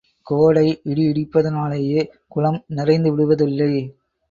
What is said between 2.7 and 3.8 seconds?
நிறைந்துவிடுவதில்லை.